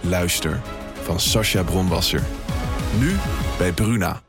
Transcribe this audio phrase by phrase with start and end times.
[0.00, 0.60] Luister
[1.02, 2.22] van Sascha Bronwasser.
[2.98, 3.16] Nu
[3.58, 4.22] bij Bruna.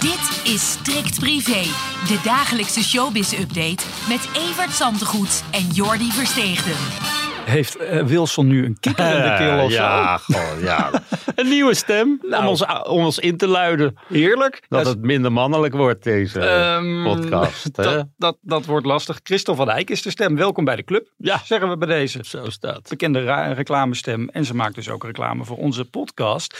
[0.00, 1.62] Dit is Strikt Privé,
[2.06, 7.19] de dagelijkse showbiz-update met Evert Zantegoed en Jordi Versteegden.
[7.50, 10.38] Heeft eh, Wilson nu een kikker in de keel of ja, zo?
[10.62, 10.90] ja.
[11.34, 12.42] Een nieuwe stem Nou.
[12.42, 13.94] om, ons, om ons in te luiden.
[14.08, 14.62] Heerlijk.
[14.68, 17.76] Dat het minder mannelijk wordt, deze Ehm, podcast.
[17.76, 17.82] hè?
[17.82, 19.20] Dat, dat, dat wordt lastig.
[19.22, 20.36] Christel van Dijk is de stem.
[20.36, 21.08] Welkom bij de club.
[21.16, 21.40] Ja.
[21.44, 22.18] Zeggen we bij deze.
[22.22, 22.88] Zo staat.
[22.88, 23.20] Bekende
[23.52, 24.28] reclamestem.
[24.28, 26.58] En ze maakt dus ook reclame voor onze podcast.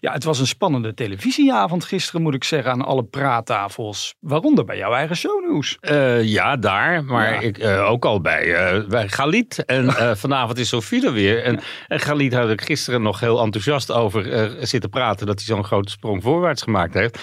[0.00, 4.14] Ja, het was een spannende televisieavond gisteren, moet ik zeggen, aan alle praattafels.
[4.20, 5.76] Waaronder bij jouw eigen shownieuws.
[5.80, 7.04] Eh, ja, daar.
[7.04, 7.40] Maar Ja.
[7.40, 9.64] Ik, eh, ook al bij, bij Galit.
[9.64, 11.42] En eh, vanavond is Sofie er weer.
[11.42, 15.26] En, en Galit had ik gisteren nog heel enthousiast over eh, zitten praten.
[15.26, 17.18] Dat hij zo'n grote sprong voorwaarts gemaakt heeft.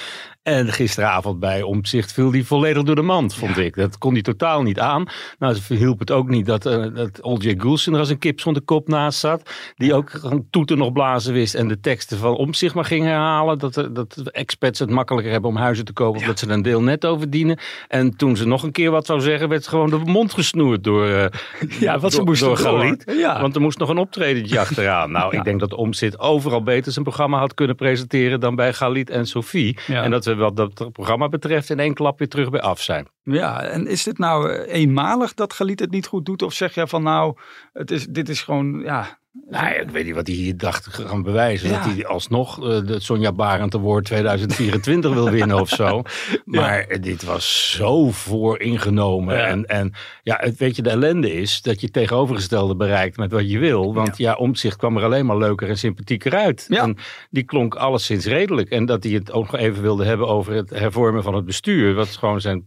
[0.46, 3.76] En gisteravond bij Omtzigt viel hij volledig door de mand, vond ik.
[3.76, 5.06] Dat kon hij totaal niet aan.
[5.40, 7.54] Nou, ze hielp het ook niet dat, eh dat O.J.
[7.58, 9.50] Goulson er als een kip zonder kop naast zat.
[9.76, 11.54] Die ook gewoon toeten nog blazen wist.
[11.56, 13.60] En de teksten van Omtzigt maar ging herhalen.
[13.60, 16.22] Dat, de- dat de expats het makkelijker hebben om huizen te kopen.
[16.22, 17.59] Omdat ze er een deel netto verdienen.
[17.88, 21.08] En toen ze nog een keer wat zou zeggen, werd gewoon de mond gesnoerd door,
[21.08, 21.26] eh
[21.80, 22.66] Ja, wat ze door, moesten door door.
[22.66, 23.04] Galit.
[23.18, 23.42] Ja.
[23.42, 25.12] Want er moest nog een optredentje achteraan.
[25.12, 29.09] Nou, ik denk dat Omtzigt overal beter zijn programma had kunnen presenteren dan bij Galit
[29.09, 29.78] en Sophie.
[29.88, 33.08] En dat we wat dat programma betreft in één klap weer terug bij af zijn.
[33.34, 36.42] Ja, en is dit nou eh, eenmalig dat Galit het niet goed doet?
[36.42, 37.38] Of zeg je van nou,
[37.73, 39.18] het is, dit is gewoon, ja...
[39.50, 41.70] Nou, ik weet niet wat hij hier dacht te gaan bewijzen.
[41.70, 41.84] Ja.
[41.84, 46.02] Dat hij alsnog eh, de Sonja Barend Award 2024 wil winnen of zo.
[46.46, 49.38] Maar eh, dit was zo vooringenomen.
[49.38, 49.46] Ja.
[49.46, 49.94] En, en
[50.24, 53.59] ja, het, weet je, de ellende is dat je het tegenovergestelde bereikt met wat je
[53.59, 53.94] wil.
[53.94, 56.66] Want ja, Omtzigt kwam er alleen maar leuker en sympathieker uit.
[56.69, 56.81] Ja.
[56.81, 56.97] En
[57.30, 58.69] die klonk alleszins redelijk.
[58.69, 61.94] En dat hij het ook nog even wilde hebben over het hervormen van het bestuur.
[61.94, 62.66] Wat gewoon zijn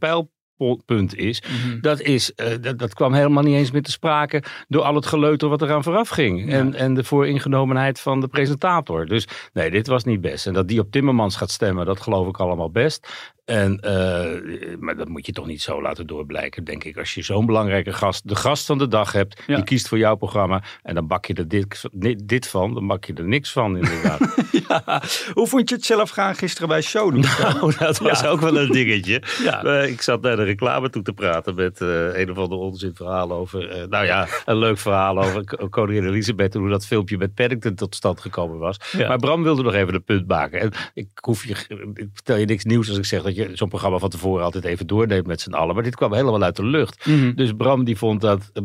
[0.58, 1.42] pijlpunt is.
[1.80, 5.06] Dat, is eh, dat, dat kwam helemaal niet eens meer te sprake door al het
[5.06, 6.52] geleuter wat eraan vooraf ging.
[6.52, 9.06] En, en de vooringenomenheid van de presentator.
[9.06, 10.46] Dus nee, dit was niet best.
[10.46, 13.08] En dat die op Timmermans gaat stemmen, dat geloof ik allemaal best.
[13.48, 16.96] En, eh, maar dat moet je toch niet zo laten doorblijken, denk ik.
[16.96, 19.54] Als je zo'n belangrijke gast, de gast van de dag hebt, Ja.
[19.54, 20.62] die kiest voor jouw programma.
[20.82, 24.20] En dan bak je er dit, dit van, dan bak je er niks van inderdaad.
[24.68, 27.38] Ja, hoe vond je het zelf gaan gisteren bij Shownieuws?
[27.38, 29.22] Nou, dat was ook wel een dingetje.
[29.68, 32.94] Eh, ik zat naar de reclame toe te praten met eh, een of ander onzin
[32.94, 33.86] verhaal over...
[33.88, 36.54] nou ja, een leuk verhaal over koningin Elisabeth...
[36.54, 38.76] en hoe dat filmpje met Paddington tot stand gekomen was.
[38.98, 40.60] Maar Bram wilde nog even een punt maken.
[40.60, 41.54] En ik, hoef je,
[41.94, 44.64] ik vertel je niks nieuws als ik zeg dat je zo'n programma van tevoren altijd
[44.64, 45.74] even doorneemt met z'n allen.
[45.74, 47.06] Maar dit kwam helemaal uit de lucht.
[47.06, 47.34] Mhm.
[47.34, 48.62] Dus Bram die vond dat eh,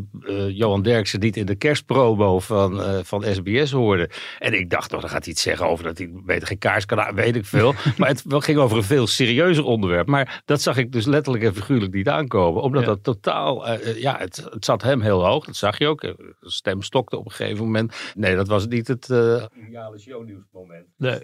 [0.47, 4.09] eh, Johan Derksen niet in de kerstpromo van, eh, van SBS hoorde.
[4.39, 6.85] En ik dacht nog, dan gaat hij iets zeggen over dat hij beter geen kaars
[6.85, 7.73] kan aan, weet ik veel.
[7.97, 10.07] maar het ging over een veel serieuzer onderwerp.
[10.07, 12.61] Maar dat zag ik dus letterlijk en figuurlijk niet aankomen.
[12.61, 12.87] Omdat Ja.
[12.87, 15.45] dat totaal, ja, het, het zat hem heel hoog.
[15.45, 16.01] Dat zag je ook.
[16.01, 17.95] De stem stokte op een gegeven moment.
[18.15, 20.85] Nee, dat was niet het eh, ideale shownieuwsmoment.
[20.97, 21.19] Nee.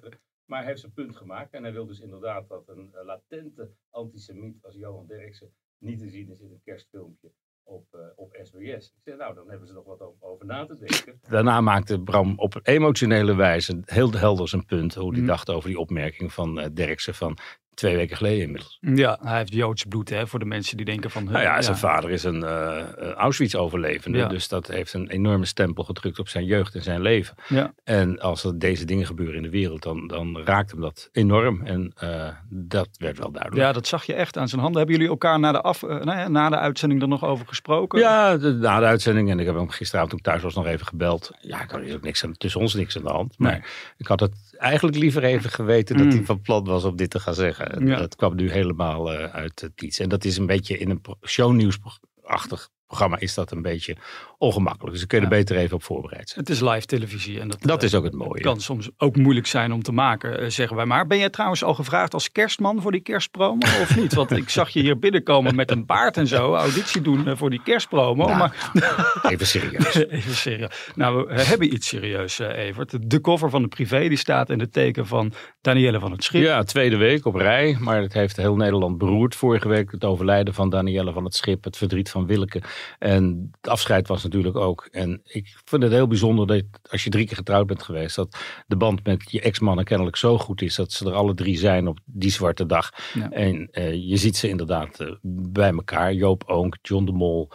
[0.50, 1.54] Maar hij heeft zijn punt gemaakt.
[1.54, 6.10] En hij wil dus inderdaad dat een eh, latente antisemiet als Johan Derksen niet te
[6.10, 7.32] zien is in een kerstfilmpje
[7.64, 8.88] op, eh, op SBS.
[8.88, 11.20] Ik zei, nou, dan hebben ze nog wat over, over na te denken.
[11.30, 14.94] Daarna maakte Bram op emotionele wijze heel helder zijn punt.
[14.96, 15.28] Hoe hij Mhm.
[15.28, 17.38] dacht over die opmerking van eh Derksen van
[17.80, 18.78] twee weken geleden inmiddels.
[18.82, 21.24] Ja, hij heeft Joods bloed, hè, voor de mensen die denken van...
[21.24, 24.18] Nou ja, zijn vader is een een Auschwitz-overlevende.
[24.18, 24.28] Ja.
[24.28, 27.36] Dus dat heeft een enorme stempel gedrukt op zijn jeugd en zijn leven.
[27.48, 27.74] Ja.
[27.84, 31.62] En als er deze dingen gebeuren in de wereld, dan, dan raakt hem dat enorm.
[31.66, 33.62] En eh, dat werd wel duidelijk.
[33.62, 34.78] Ja, dat zag je echt aan zijn handen.
[34.78, 37.48] Hebben jullie elkaar na de, af, eh, nou ja, na de uitzending er nog over
[37.48, 38.00] gesproken?
[38.00, 39.30] Ja, de- na de uitzending.
[39.30, 41.32] En ik heb hem gisteravond toen ik thuis was nog even gebeld.
[41.42, 43.38] Ja, er is ook niks aan, tussen ons niks aan de hand.
[43.38, 43.62] Maar Nee.
[43.98, 46.12] ik had het eigenlijk liever even geweten dat Mm.
[46.12, 47.72] hij van plan was om dit te gaan zeggen.
[47.72, 47.98] En Ja.
[47.98, 50.00] Dat kwam nu helemaal eh, uit het niets.
[50.00, 53.96] En dat is een beetje in een shownieuwsachtig programma is dat een beetje
[54.38, 54.94] ongemakkelijk.
[54.94, 56.40] Dus ik kun je er beter even op voorbereid zijn.
[56.40, 57.40] Het is live televisie.
[57.40, 58.42] En dat, Dat eh, is ook het mooie.
[58.42, 61.08] kan soms ook moeilijk zijn om te maken, eh, zeggen wij maar.
[61.08, 64.14] Ben jij trouwens al gevraagd als kerstman voor die kerstpromo of niet?
[64.14, 67.50] Want ik zag je hier binnenkomen met een baard en zo, auditie doen eh, voor
[67.50, 68.26] die kerstpromo.
[68.26, 68.72] Nou, maar
[69.32, 69.96] Even serieus.
[70.10, 70.90] Even serieus.
[70.96, 73.12] Nou, we hebben iets serieus, eh, Evert.
[73.12, 76.42] De cover van de privé die staat in het teken van Danielle van het Schip.
[76.44, 77.78] Ja, tweede week op rij.
[77.80, 79.36] Maar het heeft heel Nederland beroerd.
[79.36, 81.64] Vorige week het overlijden van Danielle van het Schip.
[81.64, 82.62] Het verdriet van Willeke.
[83.00, 84.88] En het afscheid was natuurlijk ook.
[84.92, 88.38] En ik vind het heel bijzonder dat als je drie keer getrouwd bent geweest, dat
[88.68, 91.88] de band met je ex-mannen kennelijk zo goed is dat ze er alle drie zijn
[91.88, 92.92] op die zwarte dag.
[93.14, 93.30] Ja.
[93.30, 96.14] En eh, je ziet ze inderdaad eh, bij elkaar.
[96.14, 97.50] Joop Oonk, John de Mol,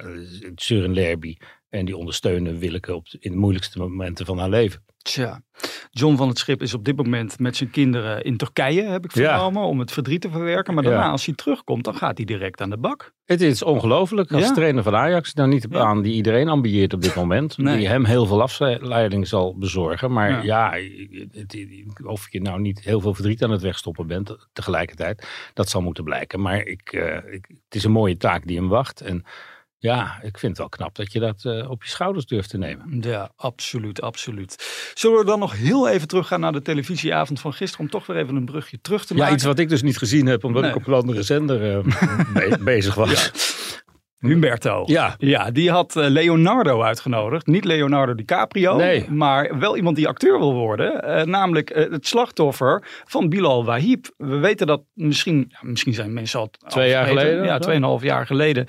[0.00, 1.36] uh, Søren Lerby.
[1.68, 4.84] En die ondersteunen Willeke op, in de moeilijkste momenten van haar leven.
[5.04, 5.40] Tja,
[5.90, 9.12] John van het Schip is op dit moment met zijn kinderen in Turkije, heb ik
[9.12, 10.74] vernomen, om het verdriet te verwerken.
[10.74, 11.10] Maar daarna, Ja.
[11.10, 13.12] als hij terugkomt, dan gaat hij direct aan de bak.
[13.24, 14.52] Het is ongelooflijk als Ja.
[14.52, 15.34] trainer van Ajax.
[15.34, 17.58] Nou niet baan die iedereen ambieert op dit moment.
[17.58, 17.76] Nee.
[17.76, 20.12] Die hem heel veel afleiding zal bezorgen.
[20.12, 20.74] Maar Ja.
[22.04, 25.26] of je nou niet heel veel verdriet aan het wegstoppen bent tegelijkertijd.
[25.54, 26.40] Dat zal moeten blijken.
[26.40, 29.00] Maar ik, eh, ik, het is een mooie taak die hem wacht.
[29.00, 29.24] En
[29.84, 32.58] ja, ik vind het wel knap dat je dat eh, op je schouders durft te
[32.58, 32.98] nemen.
[33.00, 34.72] Ja, absoluut, absoluut.
[34.94, 38.16] Zullen we dan nog heel even teruggaan naar de televisieavond van gisteren, om toch weer
[38.16, 39.34] even een brugje terug te Ja, maken?
[39.34, 40.70] iets wat ik dus niet gezien heb, omdat Nee.
[40.70, 41.84] ik op een andere zender eh,
[42.34, 43.30] be- bezig was.
[44.26, 44.82] Humberto.
[44.86, 45.14] Ja.
[45.18, 47.46] Ja, die had eh, Leonardo uitgenodigd.
[47.46, 49.10] Niet Leonardo DiCaprio, Nee.
[49.10, 51.02] maar wel iemand die acteur wil worden.
[51.02, 54.06] Eh, namelijk eh, het slachtoffer van Bilal Wahib.
[54.16, 56.50] We weten dat misschien, ja, misschien zijn mensen al...
[56.66, 58.66] Twee jaar geleden, Ja, tweeënhalf jaar geleden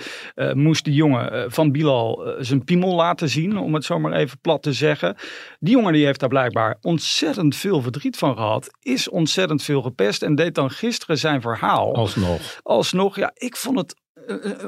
[0.53, 3.57] moest die jongen van Bilal zijn piemel laten zien.
[3.57, 5.15] Om het zo maar even plat te zeggen.
[5.59, 8.69] Die jongen die heeft daar blijkbaar ontzettend veel verdriet van gehad.
[8.81, 12.59] Is ontzettend veel gepest en deed dan gisteren zijn verhaal Alsnog.
[12.63, 13.95] alsnog, ja, ik vond het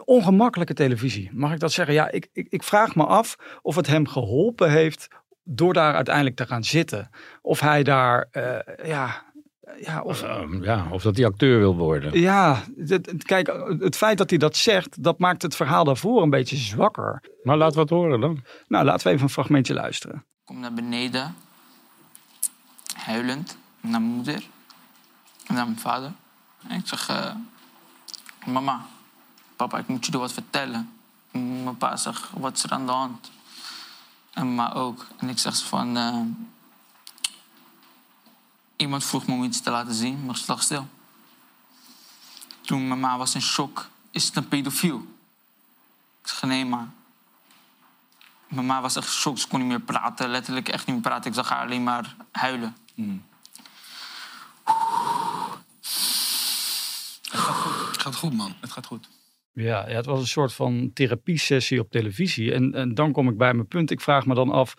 [0.05, 1.29] ongemakkelijke televisie.
[1.33, 1.93] Mag ik dat zeggen?
[1.93, 5.07] Ja, ik, ik, ik vraag me af of het hem geholpen heeft
[5.43, 7.09] door daar uiteindelijk te gaan zitten.
[7.41, 9.23] Of hij daar, eh, ja,
[9.81, 12.19] ja, of, Ehm, ja, of dat hij acteur wil worden.
[12.19, 13.47] ja, het- het- kijk,
[13.79, 17.23] het feit dat hij dat zegt, dat maakt het verhaal daarvoor een beetje zwakker.
[17.43, 18.43] Maar laat wat horen dan.
[18.67, 20.25] Nou, laten we even een fragmentje luisteren.
[20.45, 21.35] kom naar beneden,
[22.95, 24.43] huilend, naar mijn moeder
[25.47, 26.11] en naar mijn vader.
[26.67, 27.31] En ik zeg, eh,
[28.45, 28.85] mama,
[29.57, 30.91] papa, ik moet jullie wat vertellen.
[31.31, 33.31] Mijn pa zegt, wat is er aan de hand?
[34.33, 35.07] En mama ook.
[35.17, 36.21] En ik zeg ze van, eh,
[38.75, 40.87] iemand vroeg me om iets te laten zien, maar ik lag stil.
[42.61, 44.97] Toen mama was in shock, is het een pedofiel?
[46.21, 46.91] Ik zeg, nee ma,
[48.47, 50.29] Mama was echt geschokt, ze kon niet meer praten.
[50.29, 51.29] Letterlijk echt niet meer praten.
[51.29, 52.77] Ik zag haar alleen maar huilen.
[57.91, 58.55] Het gaat goed, man.
[58.59, 59.07] Het gaat goed.
[59.63, 62.53] Ja, ja, het was een soort van therapiesessie op televisie.
[62.53, 63.91] En, en dan kom ik bij mijn punt.
[63.91, 64.73] Ik vraag me dan af,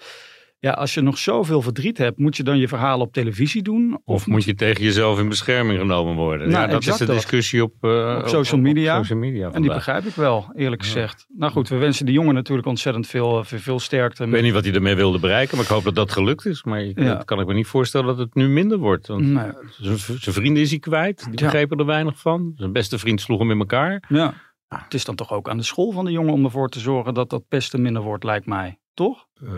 [0.60, 4.00] ja, als je nog zoveel verdriet hebt, moet je dan je verhalen op televisie doen?
[4.04, 6.48] Of moet je tegen jezelf in bescherming genomen worden?
[6.48, 8.96] Nou, ja, dat is de discussie op, eh, Op social media.
[8.96, 11.26] social media En die begrijp ik wel, eerlijk gezegd.
[11.36, 14.24] Nou goed, we wensen die jongen natuurlijk ontzettend veel, veel, veel sterkte.
[14.24, 16.62] Ik weet niet wat hij ermee wilde bereiken, maar ik hoop dat dat gelukt is.
[16.64, 17.22] Maar ik, Ja.
[17.24, 19.06] kan ik me niet voorstellen dat het nu minder wordt.
[19.06, 19.50] Want Nee.
[19.78, 21.24] zijn vrienden is hij kwijt.
[21.30, 22.52] Die begrepen er weinig van.
[22.56, 24.02] Zijn beste vriend sloeg hem in elkaar.
[24.08, 24.34] Ja.
[24.68, 27.14] Het is dan toch ook aan de school van de jongen om ervoor te zorgen
[27.14, 28.78] dat dat pesten minder wordt, lijkt mij.
[28.94, 29.26] Toch?
[29.34, 29.50] Eh,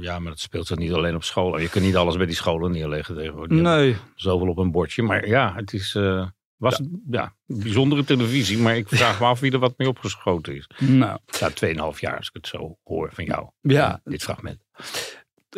[0.00, 1.62] ja, maar dat speelt zich niet alleen op scholen.
[1.62, 3.60] Je kunt niet alles bij die scholen neerleggen tegenwoordig.
[3.60, 3.96] Nee.
[4.14, 5.02] Zoveel op een bordje.
[5.02, 5.94] Maar ja, het is...
[5.94, 6.26] eh,
[6.56, 6.80] was
[7.10, 7.34] ja.
[7.46, 10.70] bijzondere televisie, maar ik vraag me af wie er wat mee opgeschoten is.
[10.78, 11.50] Nou, Ja,
[11.94, 13.48] 2,5 jaar als ik het zo hoor van jou.
[13.60, 14.00] Ja.
[14.04, 14.58] Dit fragment.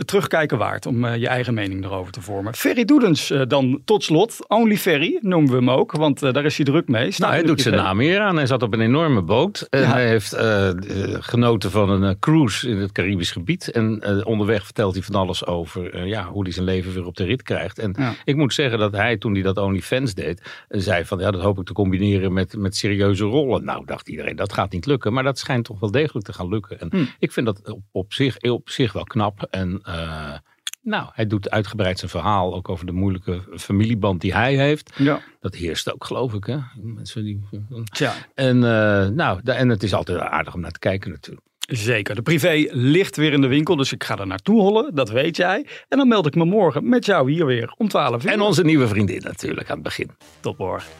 [0.04, 2.54] Terugkijken waard om eh, je eigen mening erover te vormen.
[2.54, 4.36] Ferry Doedens eh, dan tot slot.
[4.48, 7.10] Only Ferry noemen we hem ook, want eh, daar is hij druk mee.
[7.10, 8.36] Staat Nou, hij doet zijn naam eer aan.
[8.36, 9.66] Hij zat op een enorme boot.
[9.70, 9.78] Ja.
[9.78, 10.36] hij heeft
[11.24, 13.70] genoten van een cruise in het Caribisch gebied.
[13.70, 17.24] En onderweg vertelt hij van alles over ja, hoe hij zijn leven weer op de
[17.24, 17.78] rit krijgt.
[17.78, 18.14] En Ja.
[18.24, 21.40] ik moet zeggen dat hij, toen hij dat OnlyFans deed, eh, zei van ja, dat
[21.42, 23.64] hoop ik te combineren met, met serieuze rollen.
[23.64, 25.12] Nou, dacht iedereen, dat gaat niet lukken.
[25.12, 26.80] Maar dat schijnt toch wel degelijk te gaan lukken.
[26.80, 27.04] En Hm.
[27.18, 29.46] ik vind dat op, op, zich, op zich wel knap.
[29.50, 30.38] En eh,
[30.82, 34.92] nou, hij doet uitgebreid zijn verhaal ook over de moeilijke familieband die hij heeft.
[34.96, 36.44] Ja, Dat heerst ook, geloof ik.
[36.44, 36.58] Hè?
[36.76, 37.40] Mensen die,
[37.92, 38.12] tja.
[38.34, 41.46] en, eh, nou, en het is altijd aardig om naar te kijken natuurlijk.
[41.60, 42.14] Zeker.
[42.14, 44.94] De privé ligt weer in de winkel, dus ik ga er naartoe hollen.
[44.94, 45.66] Dat weet jij.
[45.88, 48.30] En dan meld ik me morgen met jou hier weer om 12 uur.
[48.30, 50.10] En onze nieuwe vriendin natuurlijk aan het begin.
[50.40, 50.90] Tot morgen.